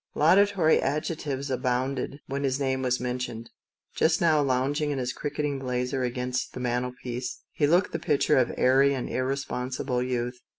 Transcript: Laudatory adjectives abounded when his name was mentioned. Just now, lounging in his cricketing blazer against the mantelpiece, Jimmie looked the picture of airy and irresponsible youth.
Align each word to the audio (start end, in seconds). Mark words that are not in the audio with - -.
Laudatory 0.15 0.81
adjectives 0.81 1.51
abounded 1.51 2.21
when 2.25 2.41
his 2.43 2.59
name 2.59 2.81
was 2.81 2.99
mentioned. 2.99 3.51
Just 3.95 4.19
now, 4.19 4.41
lounging 4.41 4.89
in 4.89 4.97
his 4.97 5.13
cricketing 5.13 5.59
blazer 5.59 6.01
against 6.01 6.53
the 6.53 6.59
mantelpiece, 6.59 7.43
Jimmie 7.55 7.69
looked 7.69 7.91
the 7.91 7.99
picture 7.99 8.39
of 8.39 8.51
airy 8.57 8.95
and 8.95 9.07
irresponsible 9.07 10.01
youth. 10.01 10.39